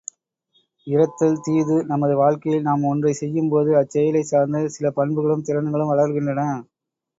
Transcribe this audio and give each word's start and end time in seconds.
இரத்தல் 0.87 1.37
தீது 1.39 1.75
நமது 1.89 2.13
வாழ்க்கையில் 2.15 2.65
நாம் 2.65 2.87
ஒன்றைச் 2.91 3.19
செய்யும்போது 3.21 3.71
அச்செயலைச் 3.81 4.31
சார்ந்து 4.31 4.63
சில 4.71 4.93
பண்புகளும் 4.99 5.47
திறன்களும் 5.47 5.93
வளர்கின்றன. 5.93 6.49